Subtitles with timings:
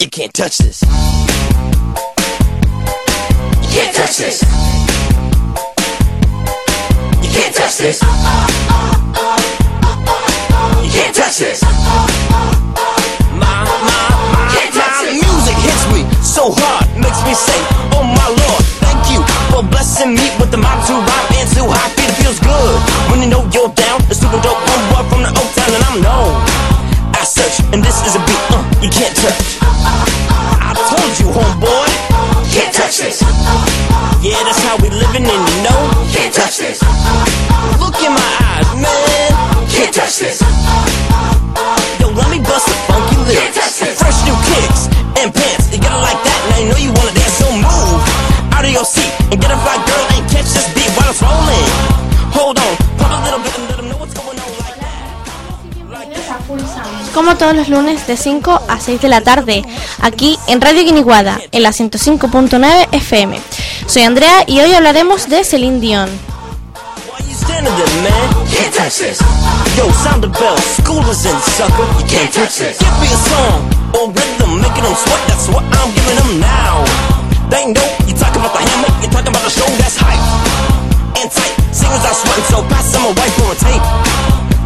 [0.00, 0.80] You can't touch this.
[0.80, 0.88] You
[3.68, 4.40] can't touch this.
[7.20, 8.00] You can't touch this.
[10.80, 11.60] You can't touch this.
[13.36, 14.08] My, my, my,
[14.72, 17.60] my music hits me so hard, makes me say,
[17.92, 19.20] Oh my Lord, thank you
[19.52, 22.08] for blessing me with the mind to rhyme and to feet.
[22.08, 22.80] It feels good
[23.12, 24.00] when you know you're down.
[24.08, 26.40] The super dope homeboy from the Oak Town, and I'm known
[27.20, 27.60] as such.
[27.74, 29.60] And this is a beat uh, you can't touch.
[29.60, 31.88] I told you, homeboy,
[32.48, 33.20] can't touch this.
[34.24, 35.80] Yeah, that's how we living, and you know,
[36.12, 36.80] can't touch this.
[37.76, 39.30] Look in my eyes, man,
[39.68, 40.40] can't touch this.
[42.00, 43.52] Yo, let me bust a funky lyric.
[44.00, 44.88] Fresh new kicks
[45.20, 48.00] and pants, you got it like that, and I know you wanna dance, so move
[48.52, 51.20] out of your seat and get a fly girl and catch this beat while it's
[51.20, 51.89] rolling.
[57.14, 59.64] Como todos los lunes de 5 a 6 de la tarde,
[60.00, 63.40] aquí en Radio Guiniguada, en la 105.9 FM.
[63.86, 66.08] Soy Andrea y hoy hablaremos de Celine Dion.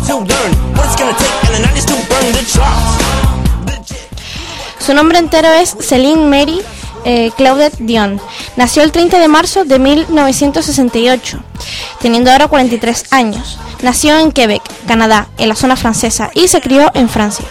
[0.06, 1.30] To learn what it's gonna take.
[1.46, 2.98] And the 90s to burn the charts.
[3.66, 4.08] Legit.
[4.78, 6.60] Su nombre entero es Celine Mary
[7.04, 8.20] eh, Claudette Dion.
[8.56, 11.38] Nació el 30 de marzo de 1968,
[12.00, 13.58] teniendo ahora 43 años.
[13.82, 17.46] Nació en Quebec, Canadá, en la zona francesa, y se crió en Francia.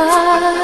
[0.00, 0.59] far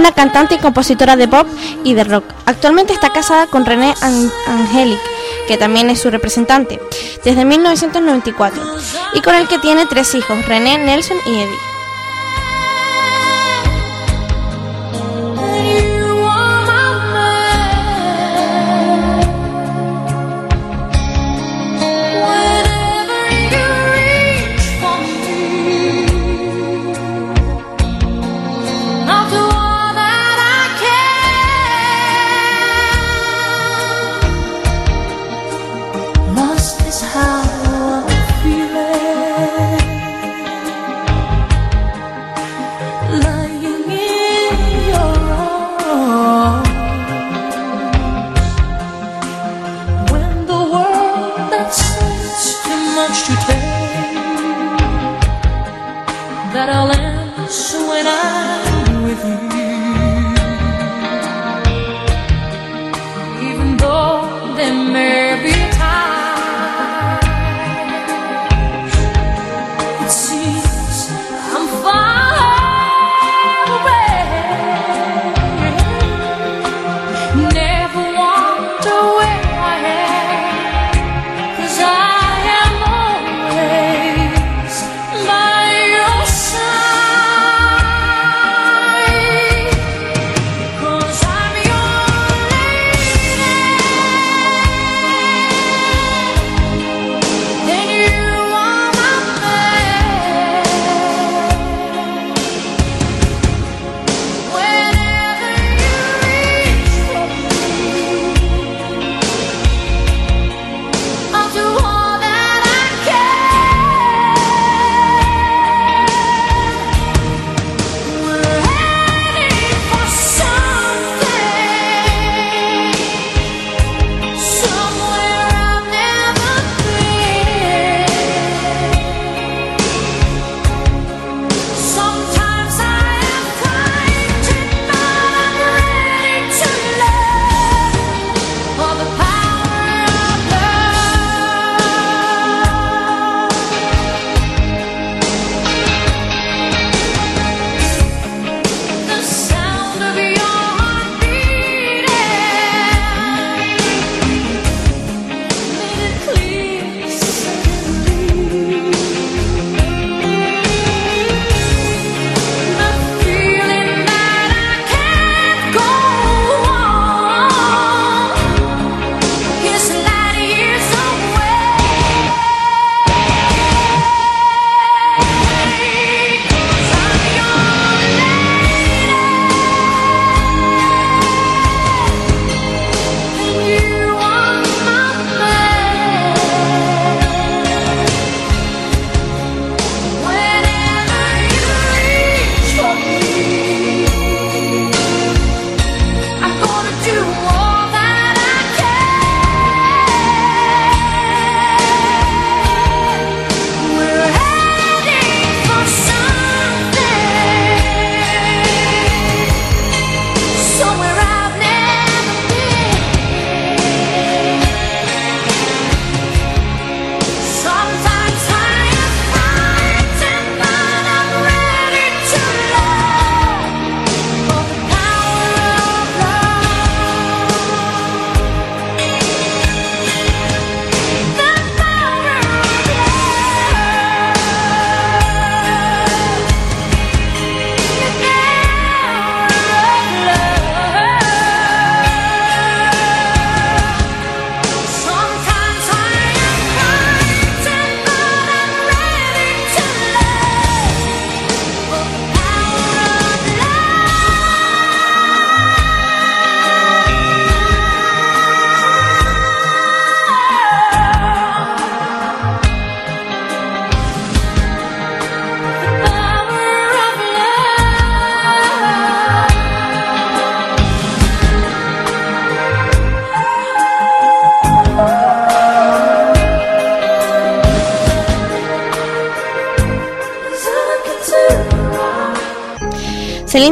[0.00, 1.46] una cantante y compositora de pop
[1.84, 2.24] y de rock.
[2.46, 4.98] Actualmente está casada con René An- Angelic,
[5.46, 6.80] que también es su representante,
[7.24, 8.62] desde 1994,
[9.14, 11.69] y con el que tiene tres hijos, René, Nelson y Eddie.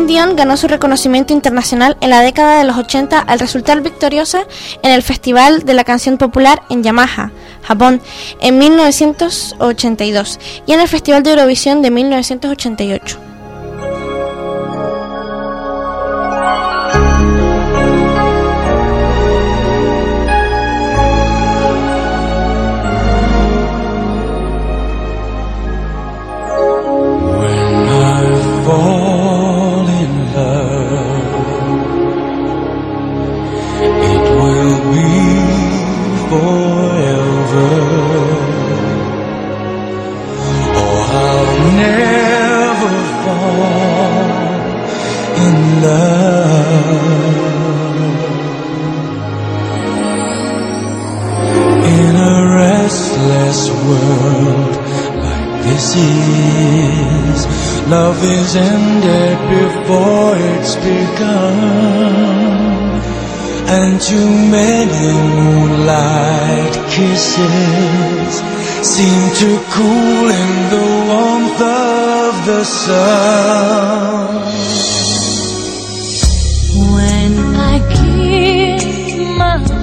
[0.08, 4.46] Dion ganó su reconocimiento internacional en la década de los 80 al resultar victoriosa
[4.82, 7.30] en el Festival de la Canción Popular en Yamaha,
[7.62, 8.00] Japón,
[8.40, 13.27] en 1982 y en el Festival de Eurovisión de 1988.
[57.88, 61.58] Love is ended before it's begun.
[63.76, 74.36] And too many moonlight kisses Seem to cool in the warmth of the sun.
[76.94, 79.77] When I give my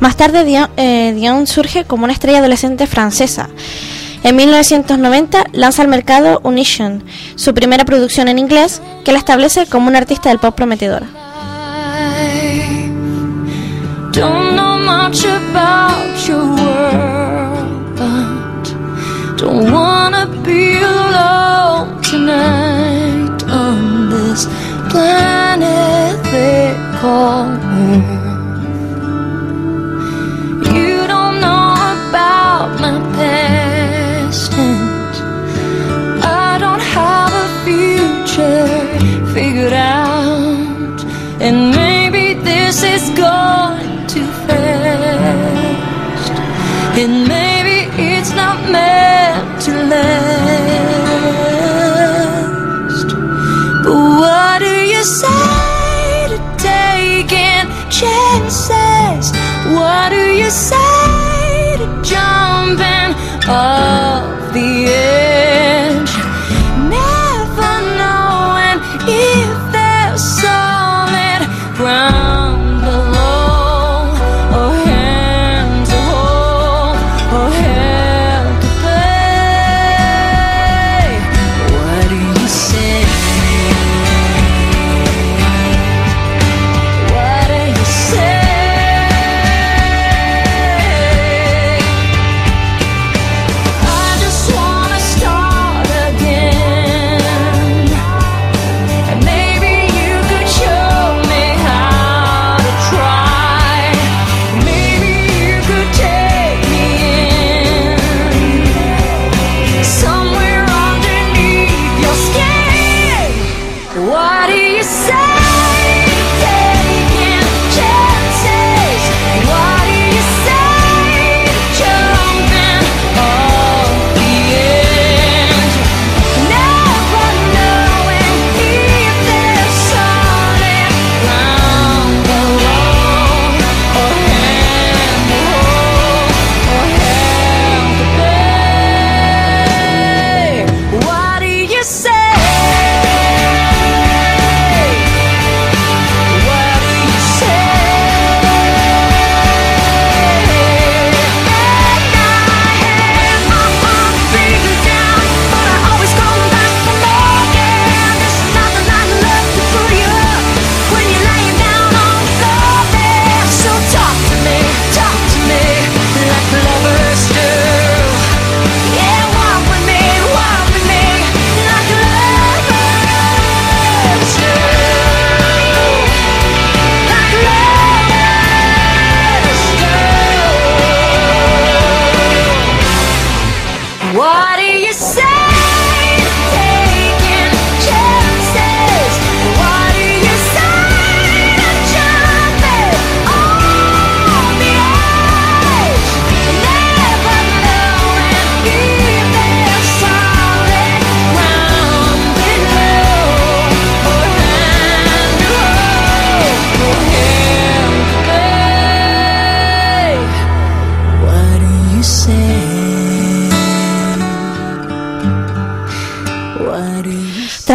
[0.00, 0.44] Más tarde,
[0.76, 3.50] eh, Dion, surge como una estrella adolescente francesa.
[4.22, 7.04] En 1990 lanza al mercado Unition,
[7.36, 11.06] su primera producción en inglés, que la establece como una artista del pop prometedora.
[39.60, 41.04] figured out.
[41.40, 46.32] And maybe this is going too fast.
[46.98, 50.59] And maybe it's not meant to last.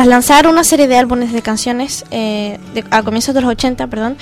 [0.05, 2.59] tras lanzar una serie de álbumes de canciones eh,
[2.91, 4.17] a comienzos de los 80, perdón,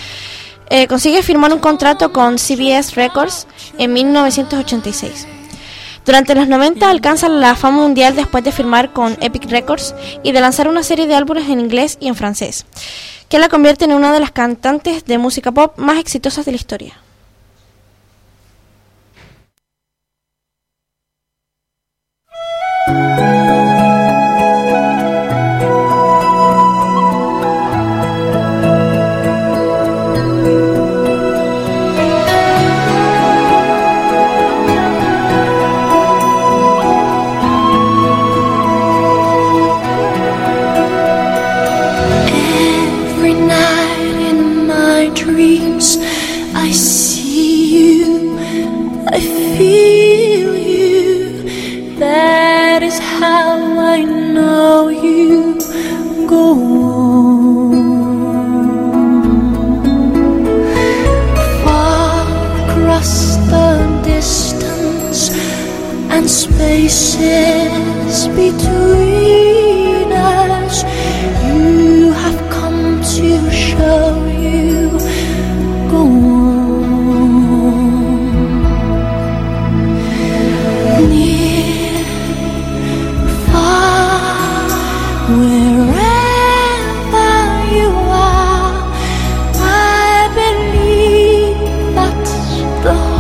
[0.70, 3.48] eh, consigue firmar un contrato con CBS Records
[3.78, 5.28] en 1986.
[6.06, 10.40] Durante los 90 alcanza la fama mundial después de firmar con Epic Records y de
[10.40, 12.66] lanzar una serie de álbumes en inglés y en francés,
[13.28, 16.56] que la convierte en una de las cantantes de música pop más exitosas de la
[16.56, 16.94] historia.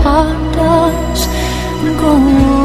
[0.03, 1.27] heart does
[1.99, 2.62] go on.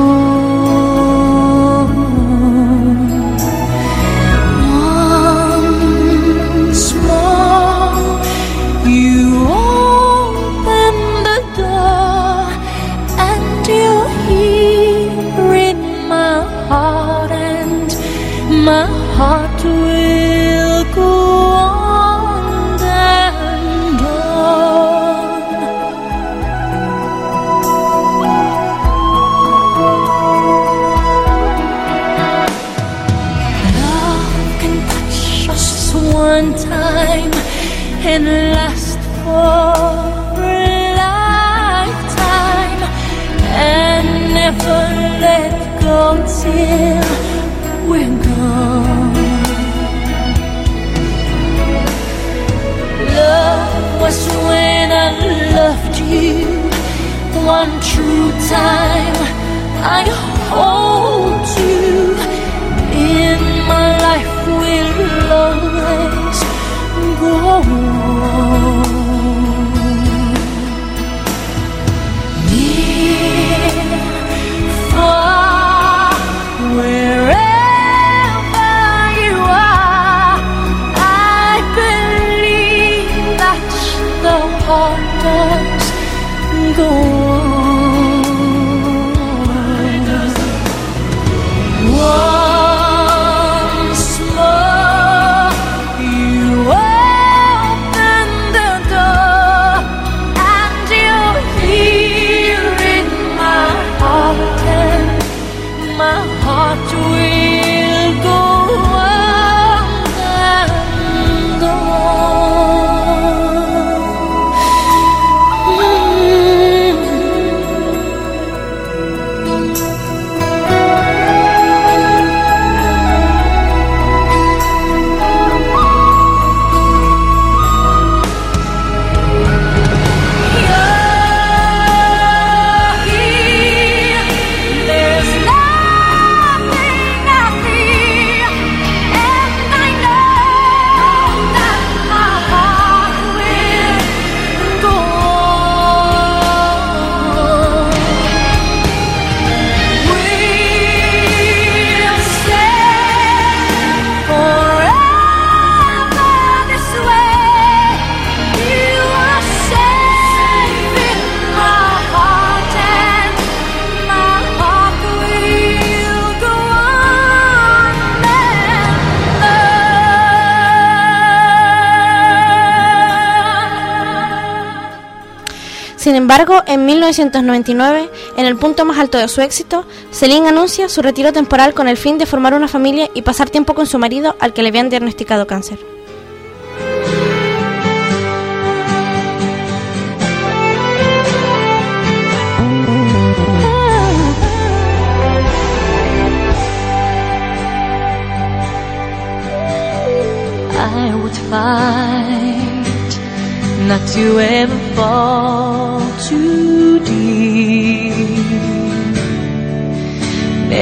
[176.31, 181.33] embargo, en 1999, en el punto más alto de su éxito, Celine anuncia su retiro
[181.33, 184.53] temporal con el fin de formar una familia y pasar tiempo con su marido al
[184.53, 185.79] que le habían diagnosticado cáncer.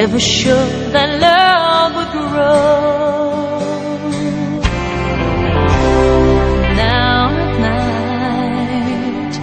[0.07, 3.59] never sure that love would grow.
[6.77, 9.35] Now at night,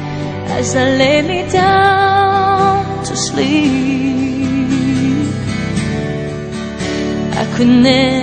[0.58, 3.68] as I lay me down to sleep,
[7.42, 8.23] I could never.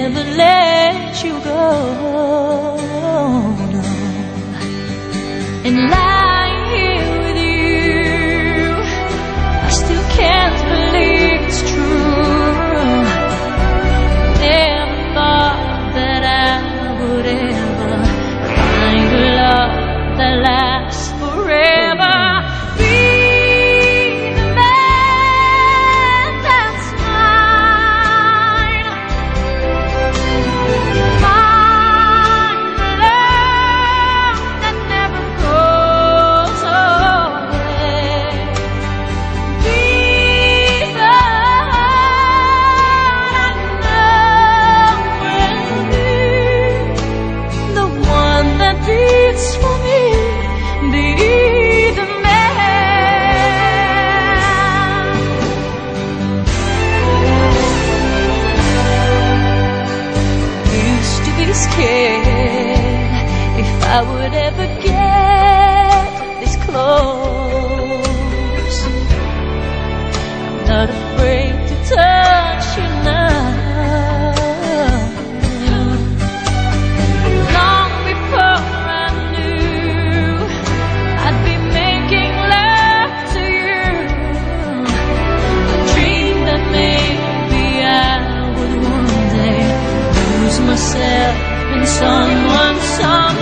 [91.99, 93.40] someone, someone.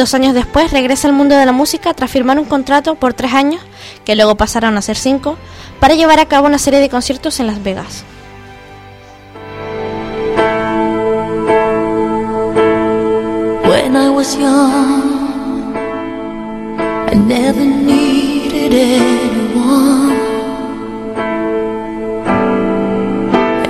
[0.00, 3.34] Dos años después regresa al mundo de la música tras firmar un contrato por tres
[3.34, 3.60] años,
[4.02, 5.36] que luego pasaron a ser cinco,
[5.78, 8.02] para llevar a cabo una serie de conciertos en Las Vegas.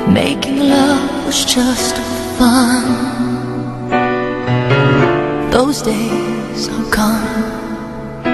[0.06, 1.96] Making love was just
[2.38, 2.99] fun.
[5.80, 8.24] Those days are gone.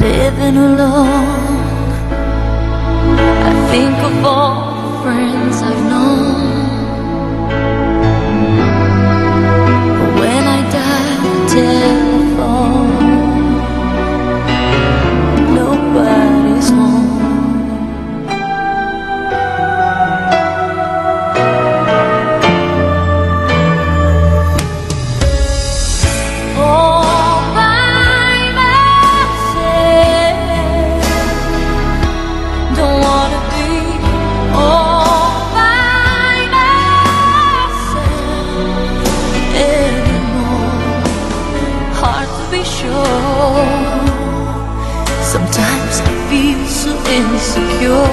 [0.00, 1.92] Living alone,
[3.44, 6.23] I think of all the friends I've known.
[42.64, 42.94] Sure.
[45.22, 48.08] Sometimes I feel so insecure.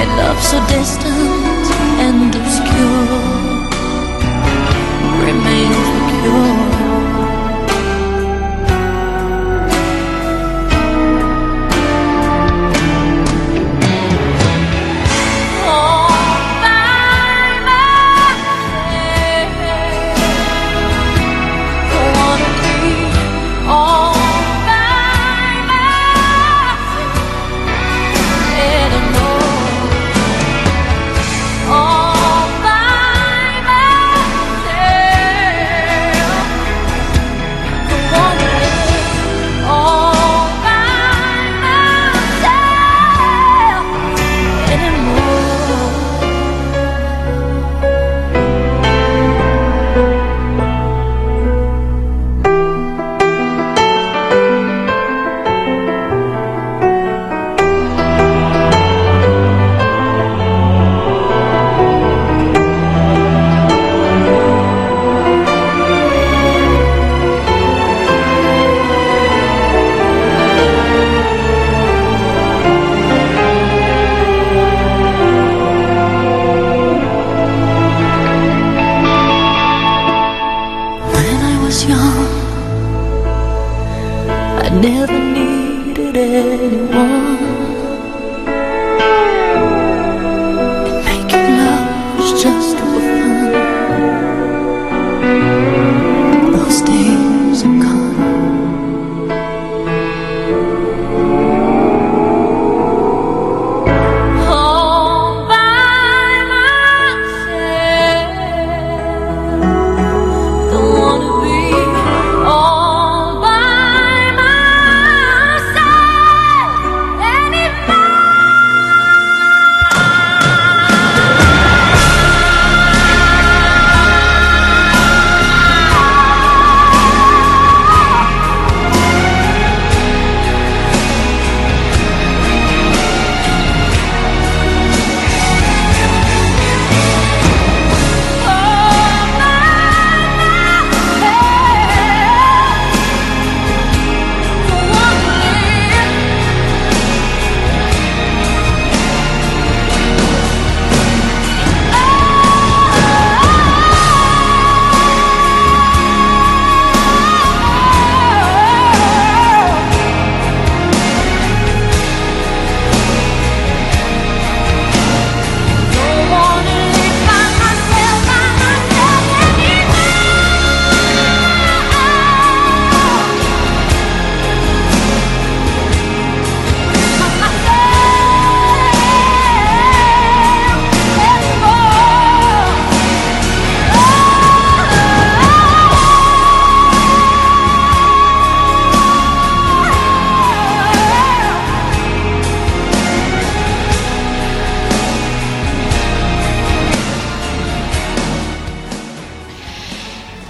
[0.00, 1.66] And love so distant
[2.06, 2.99] and obscure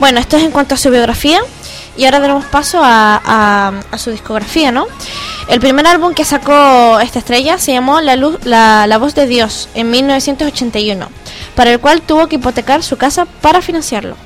[0.01, 1.41] Bueno, esto es en cuanto a su biografía
[1.95, 4.87] y ahora daremos paso a, su discografía, ¿no?
[5.47, 9.27] El primer álbum que sacó esta estrella se llamó La, Luz, la, La Voz de
[9.27, 11.07] Dios en 1981,
[11.55, 14.17] para el cual tuvo que hipotecar su casa para financiarlo.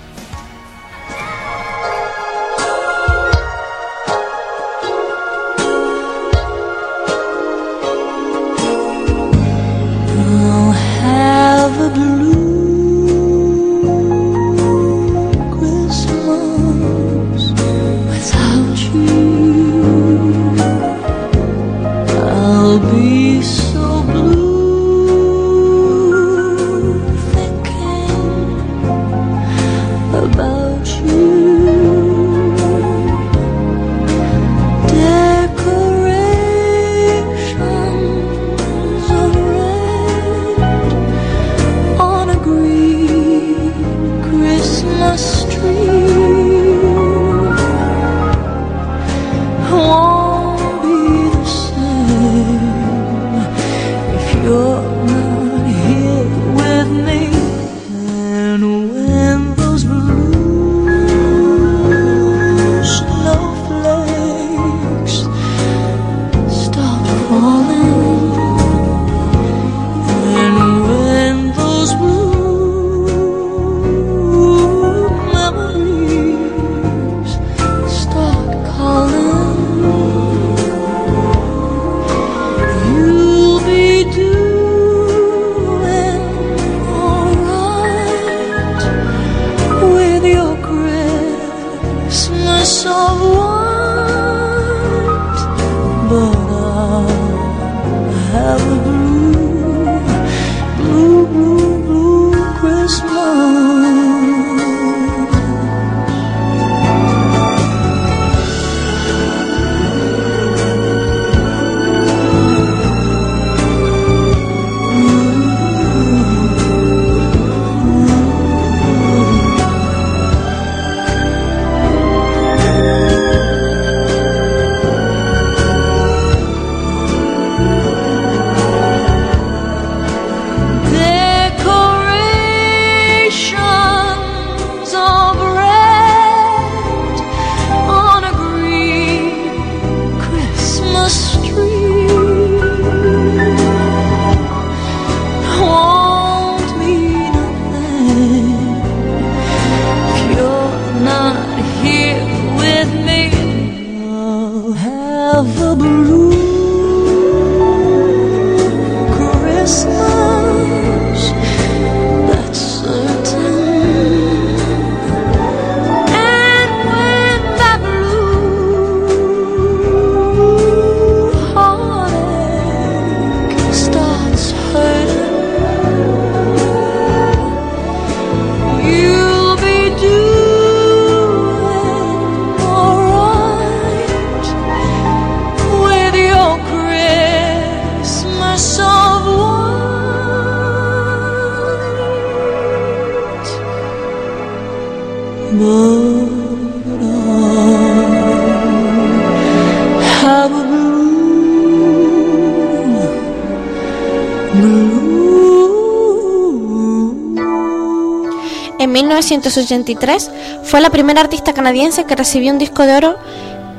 [208.78, 210.30] En 1983
[210.64, 213.16] fue la primera artista canadiense que recibió un disco de oro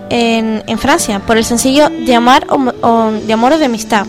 [0.10, 4.06] en, Francia por el sencillo De, amar o- de Amor o de Amistad.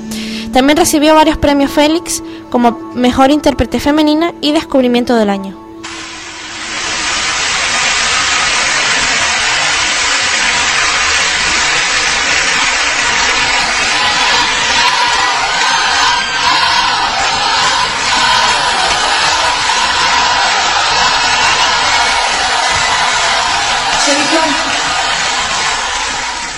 [0.53, 5.66] También recibió varios premios Félix como Mejor Intérprete Femenina y Descubrimiento del Año.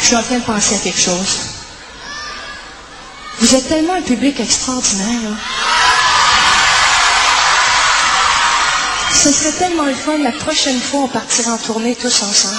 [0.08, 1.36] Suis en train de penser à quelque chose.
[3.40, 5.32] Vous êtes tellement un public extraordinaire.
[9.12, 12.56] Ce serait tellement le fun, la prochaine fois, on partira en tournée tous ensemble.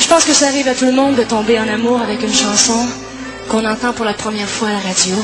[0.00, 2.32] Je pense que ça arrive à tout le monde de tomber en amour avec une
[2.34, 2.88] chanson
[3.54, 5.14] qu'on entend pour la première fois la radio.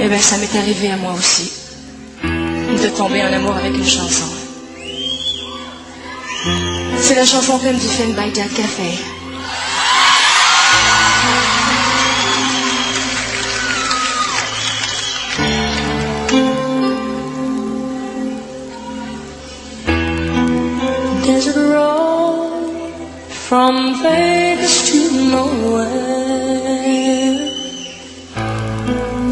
[0.00, 1.52] Eh bien, ça m'est arrivé à moi aussi
[2.82, 4.26] de tomber en amour avec une chanson.
[6.98, 9.13] C'est la chanson thème du film By Jack Café.
[23.48, 25.84] From Vegas to nowhere.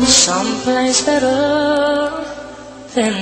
[0.05, 2.23] Someplace better
[2.95, 3.17] than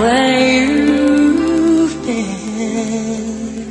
[0.00, 3.68] where you've been.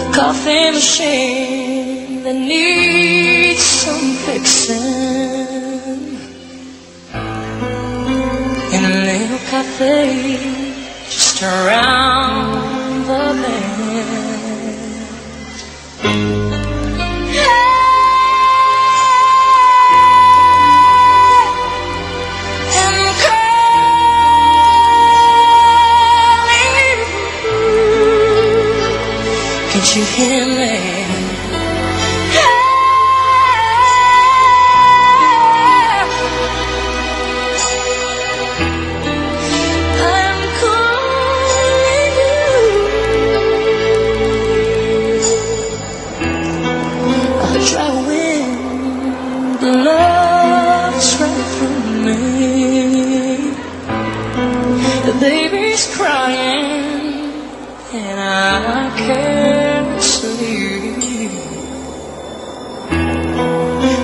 [0.00, 6.00] A coffee machine that needs some fixing.
[8.74, 9.96] In a little cafe
[11.08, 13.69] just around the bend.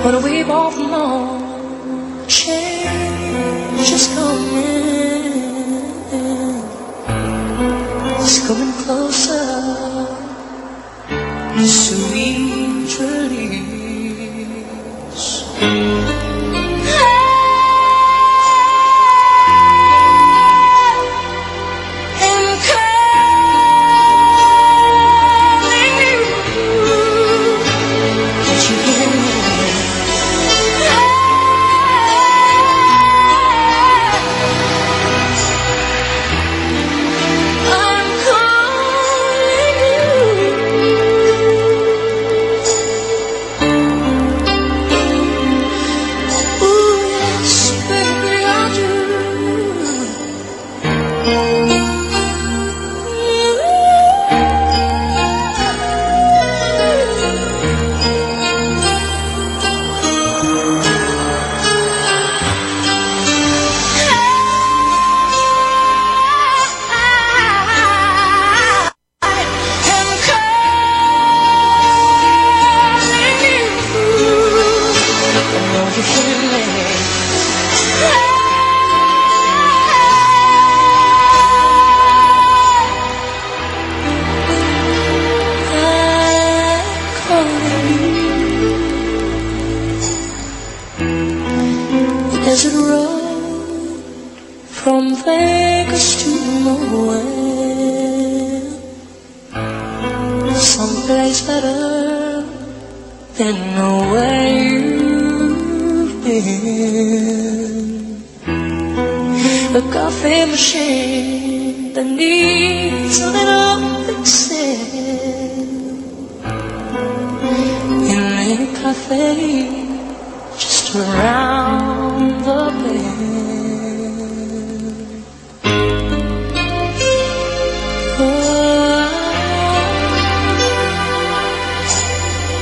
[0.07, 0.76] But we both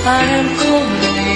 [0.07, 1.34] I am común.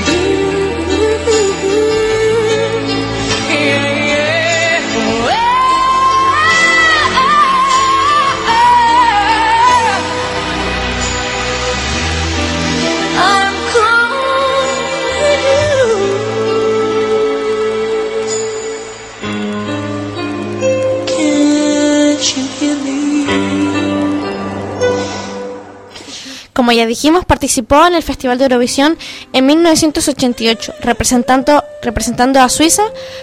[26.68, 28.98] Como ya dijimos, participó en el Festival de Eurovisión
[29.32, 32.82] en 1988, representando, representando a Suiza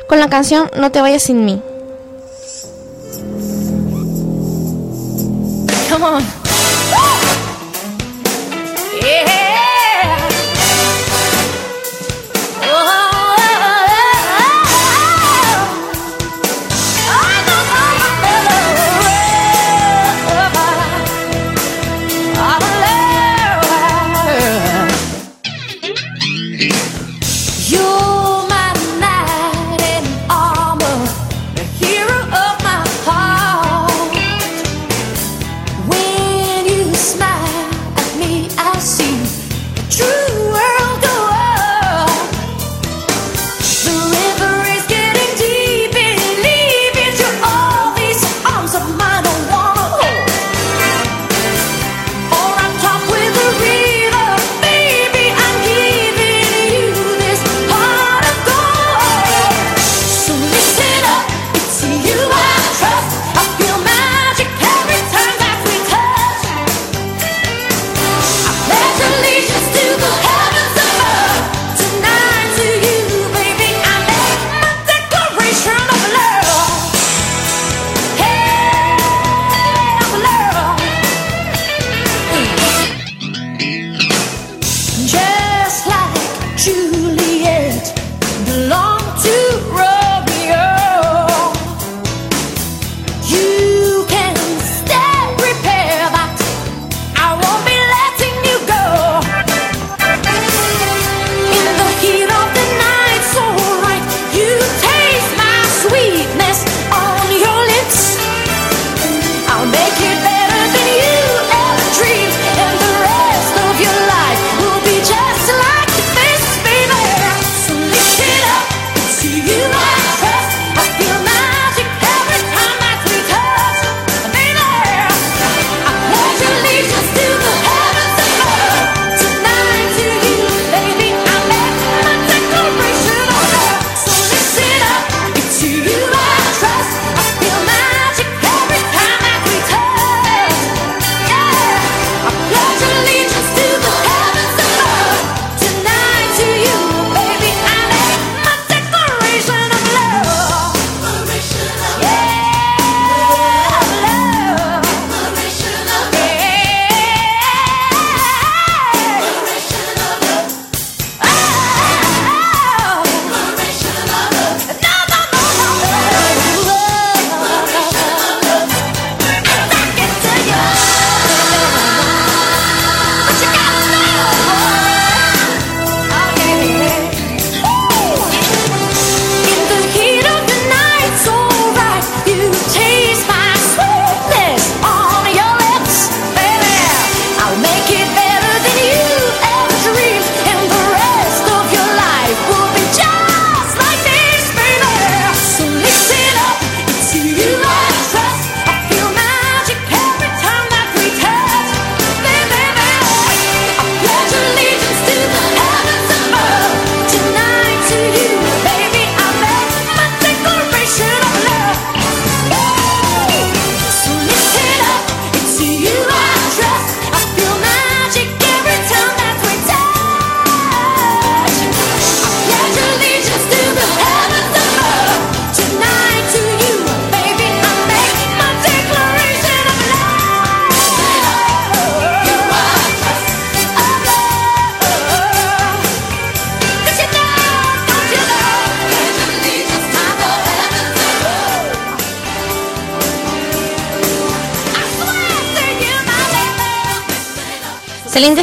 [0.09, 1.61] con la canción No te vayas sin mí.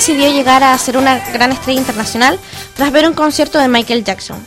[0.03, 2.37] decidió llegar a ser una gran estrella internacional
[2.75, 4.45] tras ver un concierto de Michael Jackson.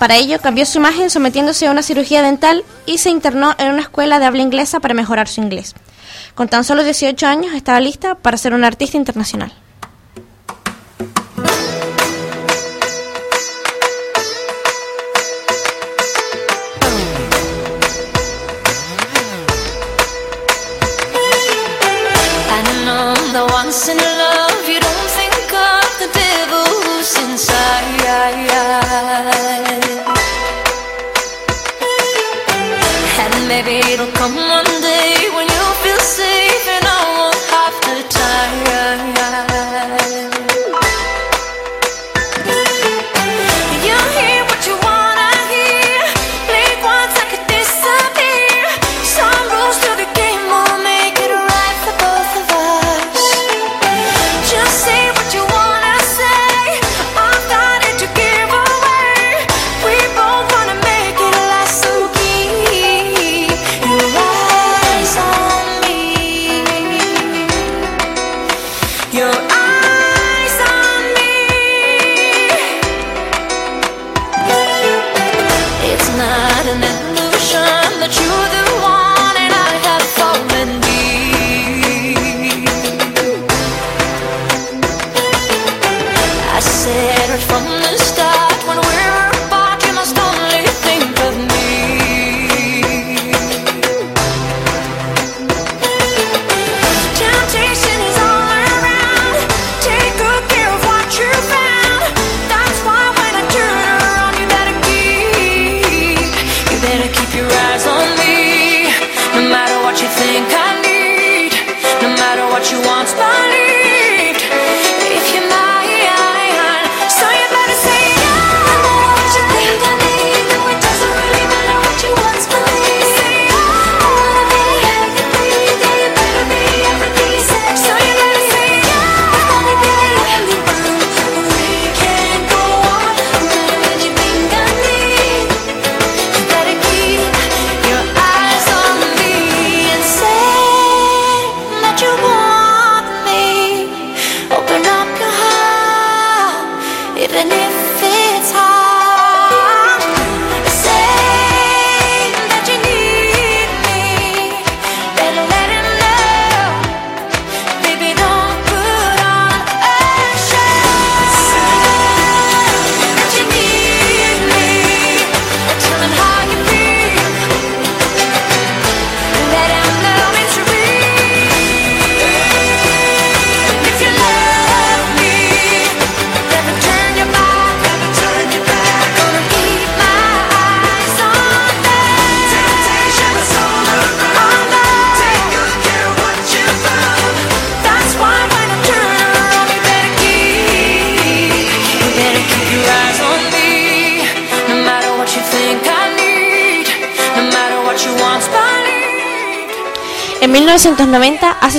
[0.00, 3.82] Para ello cambió su imagen sometiéndose a una cirugía dental y se internó en una
[3.82, 5.76] escuela de habla inglesa para mejorar su inglés.
[6.34, 9.52] Con tan solo 18 años estaba lista para ser una artista internacional.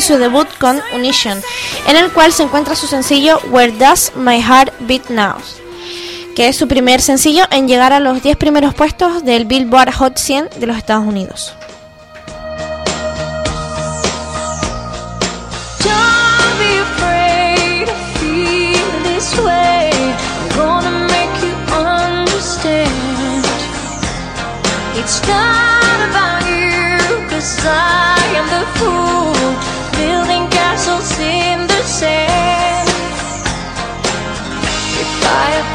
[0.08, 1.42] su debut con Unition,
[1.86, 5.36] en el cual se encuentra su sencillo Where Does My Heart Beat Now,
[6.34, 10.18] que es su primer sencillo en llegar a los 10 primeros puestos del Billboard Hot
[10.18, 11.57] 100 de los Estados Unidos.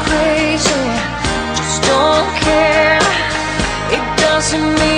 [0.05, 0.83] crazy,
[1.57, 2.99] just don't care.
[3.95, 4.92] It doesn't mean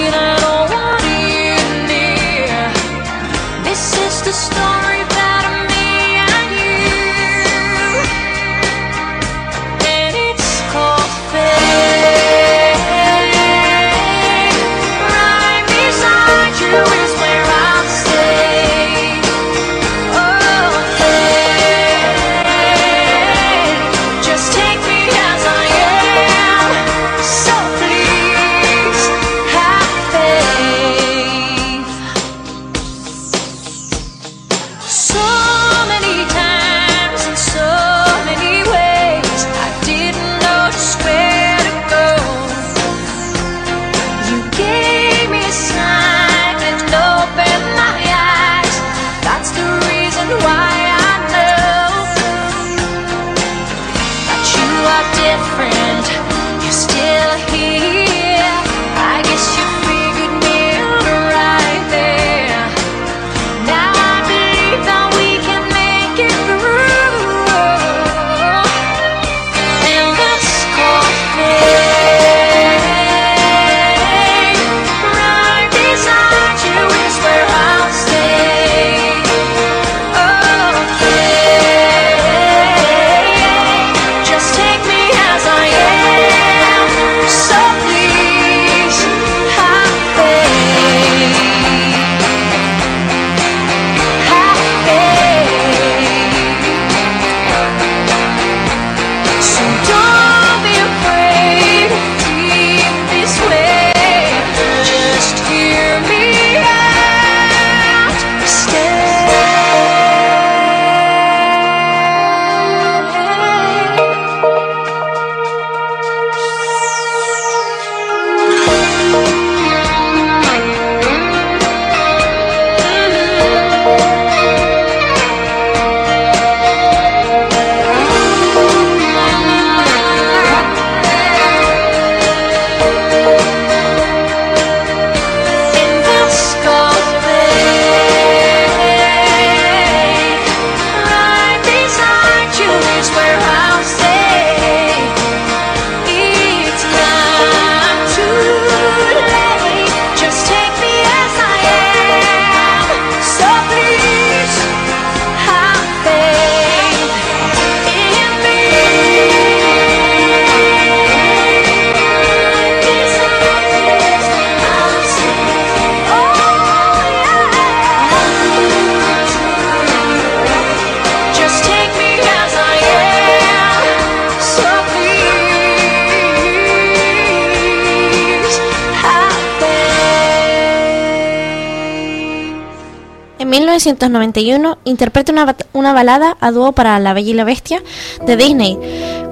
[183.86, 187.84] 1991 interpreta una, una balada a dúo para La Bella y la Bestia
[188.26, 188.80] de Disney,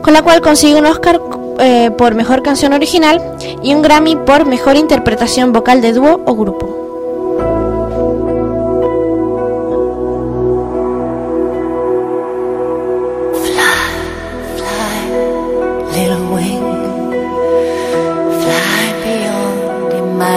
[0.03, 1.19] con la cual consigue un Oscar
[1.59, 3.21] eh, por Mejor Canción Original
[3.63, 6.79] y un Grammy por Mejor Interpretación Vocal de Dúo o Grupo.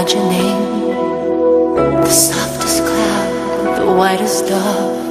[0.06, 0.45] imagining
[3.97, 5.07] whitest dove,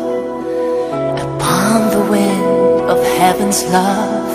[1.18, 4.32] upon the wind of heaven's love.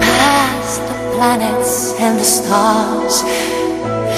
[0.00, 3.24] Past the planets and the stars,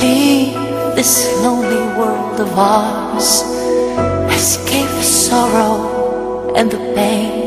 [0.03, 0.53] leave
[0.97, 3.43] this lonely world of ours.
[4.37, 7.40] Escape the sorrow and the pain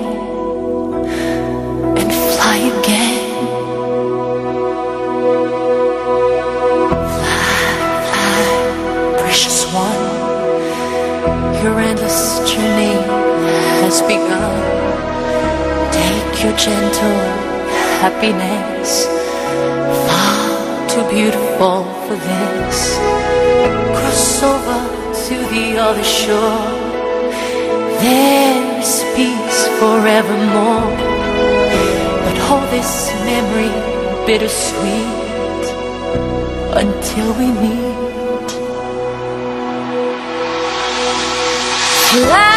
[13.93, 14.57] has begun.
[15.93, 17.19] Take your gentle
[18.01, 19.05] happiness.
[20.07, 22.77] Far too beautiful for this.
[23.97, 24.81] Cross over
[25.27, 26.69] to the other shore.
[28.01, 30.89] There is peace forevermore.
[32.25, 33.73] But hold this memory
[34.25, 35.65] bittersweet
[36.81, 38.49] until we meet.
[42.09, 42.52] Fly,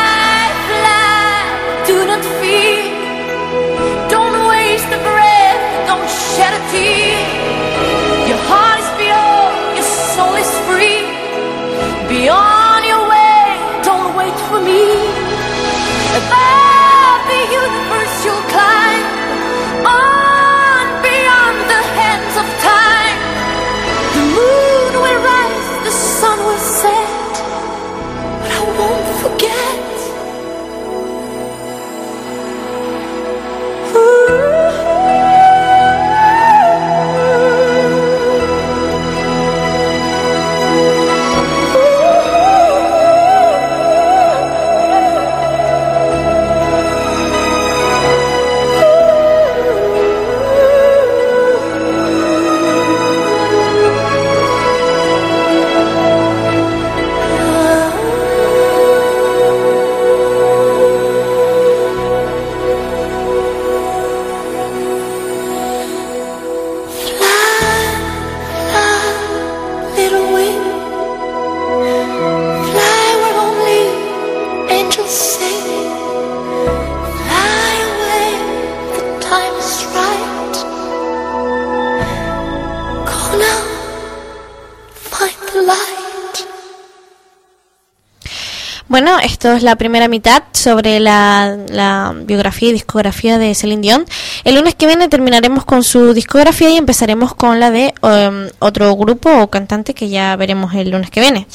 [89.36, 94.06] esto es la primera mitad sobre la, biografía y discografía de Celine Dion.
[94.44, 98.96] El lunes que viene terminaremos con su discografía y empezaremos con la de um, otro
[98.96, 101.46] grupo o cantante que ya veremos el lunes que viene.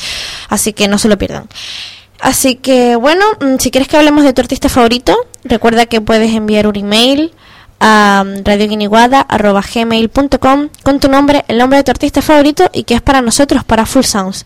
[0.48, 1.48] Así que no se lo pierdan.
[2.20, 6.36] Así que bueno, mm, si quieres que hablemos de tu artista favorito, recuerda que puedes
[6.36, 7.34] enviar un email
[7.82, 13.22] a radioguiniguada.gmail.com con tu nombre, el nombre de tu artista favorito y que es para
[13.22, 14.46] nosotros, para Full Sounds.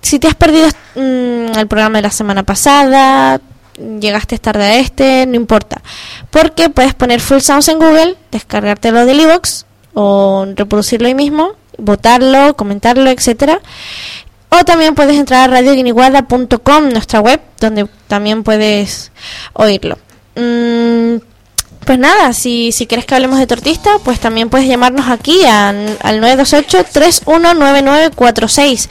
[0.00, 3.40] Si te has perdido mm, el programa de la semana pasada,
[3.76, 5.82] llegaste tarde a este, no importa.
[6.30, 12.54] Porque puedes poner Full Sounds en Google, descargártelo del iVoox o reproducirlo ahí mismo, votarlo,
[12.56, 13.60] comentarlo, etcétera.
[14.50, 19.10] O también puedes entrar a radioguiniguada.com, nuestra web, donde también puedes
[19.54, 19.98] oírlo.
[20.36, 21.16] Mm,
[21.84, 25.44] pues nada, si, si quieres que hablemos de tu artista, pues también puedes llamarnos aquí
[25.44, 28.88] a- al 928-319946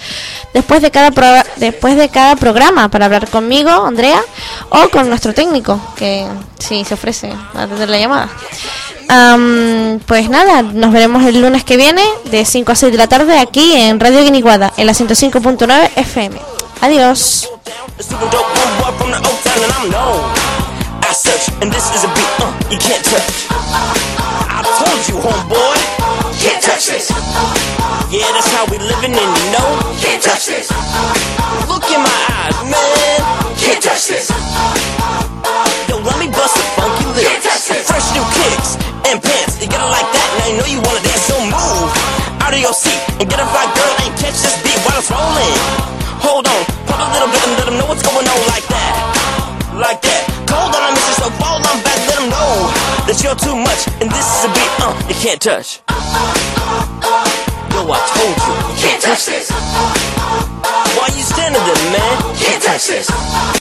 [0.53, 1.11] después de cada
[1.57, 4.21] después de cada programa para hablar conmigo, Andrea,
[4.69, 6.27] o con nuestro técnico, que
[6.59, 8.29] sí se ofrece a atender la llamada.
[9.07, 13.07] Am, pues nada, nos veremos el lunes que viene de 5 a 6 de la
[13.07, 16.39] tarde aquí en Radio Guiniguada, en la 105.9 FM.
[16.81, 17.49] Adiós.
[21.11, 23.51] I search, and this is a beat uh, you can't touch.
[23.51, 25.75] I told you, homeboy,
[26.39, 27.11] can't touch this.
[28.07, 30.71] Yeah, that's how we living, and you know, can't touch this.
[31.67, 33.19] Look in my eyes, man,
[33.59, 34.31] can't touch this.
[35.91, 37.67] Yo, let me bust a funky lyrics.
[37.91, 38.79] Fresh new kicks
[39.11, 41.91] and pants, you get it like that, now you know you wanna dance, so move
[42.39, 45.11] out of your seat and get a fly girl and catch this beat while it's
[45.11, 45.59] rolling.
[46.23, 48.95] Hold on, pump a little bit and let them know what's going on like that.
[49.75, 50.30] Like that.
[50.51, 52.67] Cold on a mission, so fall on back, let them know
[53.07, 55.79] that you're too much and this is a beat uh, you can't touch.
[57.71, 59.47] Yo, I told you, you can't touch this.
[60.99, 62.35] Why you standing there, man?
[62.35, 63.60] Can't touch this.